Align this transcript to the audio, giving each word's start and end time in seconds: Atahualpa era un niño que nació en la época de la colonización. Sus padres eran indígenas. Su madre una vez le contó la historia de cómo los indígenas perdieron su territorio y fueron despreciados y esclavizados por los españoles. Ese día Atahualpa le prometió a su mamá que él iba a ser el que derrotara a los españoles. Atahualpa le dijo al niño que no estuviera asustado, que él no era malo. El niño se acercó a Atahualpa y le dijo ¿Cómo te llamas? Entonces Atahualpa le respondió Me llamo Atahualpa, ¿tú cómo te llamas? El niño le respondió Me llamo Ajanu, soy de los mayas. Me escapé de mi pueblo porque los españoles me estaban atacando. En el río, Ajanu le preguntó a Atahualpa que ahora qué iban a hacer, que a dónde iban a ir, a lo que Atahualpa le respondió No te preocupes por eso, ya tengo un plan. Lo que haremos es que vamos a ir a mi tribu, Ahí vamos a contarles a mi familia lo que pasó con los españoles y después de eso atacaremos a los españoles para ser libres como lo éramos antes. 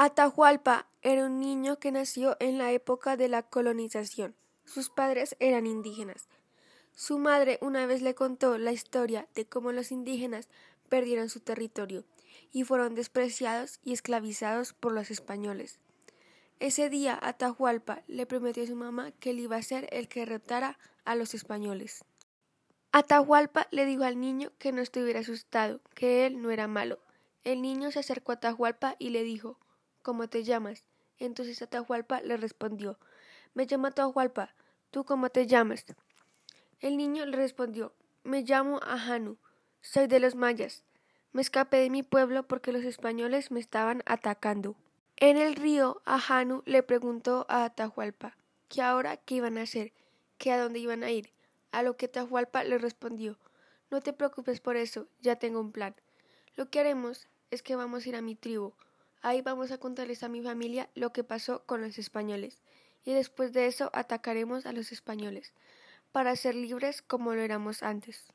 Atahualpa 0.00 0.86
era 1.02 1.26
un 1.26 1.40
niño 1.40 1.80
que 1.80 1.90
nació 1.90 2.36
en 2.38 2.56
la 2.56 2.70
época 2.70 3.16
de 3.16 3.26
la 3.26 3.42
colonización. 3.42 4.36
Sus 4.64 4.90
padres 4.90 5.34
eran 5.40 5.66
indígenas. 5.66 6.28
Su 6.94 7.18
madre 7.18 7.58
una 7.62 7.84
vez 7.84 8.00
le 8.00 8.14
contó 8.14 8.58
la 8.58 8.70
historia 8.70 9.26
de 9.34 9.46
cómo 9.46 9.72
los 9.72 9.90
indígenas 9.90 10.48
perdieron 10.88 11.28
su 11.28 11.40
territorio 11.40 12.04
y 12.52 12.62
fueron 12.62 12.94
despreciados 12.94 13.80
y 13.82 13.92
esclavizados 13.92 14.72
por 14.72 14.92
los 14.92 15.10
españoles. 15.10 15.80
Ese 16.60 16.90
día 16.90 17.18
Atahualpa 17.20 18.04
le 18.06 18.24
prometió 18.24 18.62
a 18.62 18.68
su 18.68 18.76
mamá 18.76 19.10
que 19.10 19.30
él 19.30 19.40
iba 19.40 19.56
a 19.56 19.62
ser 19.62 19.88
el 19.90 20.06
que 20.06 20.20
derrotara 20.20 20.78
a 21.04 21.16
los 21.16 21.34
españoles. 21.34 22.04
Atahualpa 22.92 23.66
le 23.72 23.84
dijo 23.84 24.04
al 24.04 24.20
niño 24.20 24.52
que 24.60 24.70
no 24.70 24.80
estuviera 24.80 25.18
asustado, 25.18 25.80
que 25.96 26.24
él 26.24 26.40
no 26.40 26.52
era 26.52 26.68
malo. 26.68 27.00
El 27.42 27.62
niño 27.62 27.90
se 27.90 27.98
acercó 27.98 28.30
a 28.30 28.36
Atahualpa 28.36 28.94
y 29.00 29.10
le 29.10 29.24
dijo 29.24 29.58
¿Cómo 30.08 30.26
te 30.26 30.42
llamas? 30.42 30.86
Entonces 31.18 31.60
Atahualpa 31.60 32.22
le 32.22 32.38
respondió 32.38 32.98
Me 33.52 33.66
llamo 33.66 33.88
Atahualpa, 33.88 34.54
¿tú 34.90 35.04
cómo 35.04 35.28
te 35.28 35.46
llamas? 35.46 35.84
El 36.80 36.96
niño 36.96 37.26
le 37.26 37.36
respondió 37.36 37.92
Me 38.24 38.40
llamo 38.40 38.80
Ajanu, 38.82 39.36
soy 39.82 40.06
de 40.06 40.18
los 40.18 40.34
mayas. 40.34 40.82
Me 41.32 41.42
escapé 41.42 41.76
de 41.76 41.90
mi 41.90 42.02
pueblo 42.02 42.48
porque 42.48 42.72
los 42.72 42.84
españoles 42.84 43.50
me 43.50 43.60
estaban 43.60 44.02
atacando. 44.06 44.76
En 45.16 45.36
el 45.36 45.54
río, 45.56 46.00
Ajanu 46.06 46.62
le 46.64 46.82
preguntó 46.82 47.44
a 47.50 47.64
Atahualpa 47.64 48.34
que 48.70 48.80
ahora 48.80 49.18
qué 49.18 49.34
iban 49.34 49.58
a 49.58 49.64
hacer, 49.64 49.92
que 50.38 50.52
a 50.52 50.58
dónde 50.58 50.78
iban 50.78 51.04
a 51.04 51.10
ir, 51.10 51.34
a 51.70 51.82
lo 51.82 51.98
que 51.98 52.06
Atahualpa 52.06 52.64
le 52.64 52.78
respondió 52.78 53.36
No 53.90 54.00
te 54.00 54.14
preocupes 54.14 54.60
por 54.60 54.78
eso, 54.78 55.06
ya 55.20 55.36
tengo 55.36 55.60
un 55.60 55.70
plan. 55.70 55.94
Lo 56.56 56.70
que 56.70 56.80
haremos 56.80 57.28
es 57.50 57.62
que 57.62 57.76
vamos 57.76 58.06
a 58.06 58.08
ir 58.08 58.16
a 58.16 58.22
mi 58.22 58.36
tribu, 58.36 58.72
Ahí 59.20 59.42
vamos 59.42 59.72
a 59.72 59.78
contarles 59.78 60.22
a 60.22 60.28
mi 60.28 60.42
familia 60.42 60.90
lo 60.94 61.12
que 61.12 61.24
pasó 61.24 61.64
con 61.66 61.80
los 61.82 61.98
españoles 61.98 62.62
y 63.04 63.12
después 63.12 63.52
de 63.52 63.66
eso 63.66 63.90
atacaremos 63.92 64.64
a 64.66 64.72
los 64.72 64.92
españoles 64.92 65.54
para 66.12 66.36
ser 66.36 66.54
libres 66.54 67.02
como 67.02 67.34
lo 67.34 67.42
éramos 67.42 67.82
antes. 67.82 68.32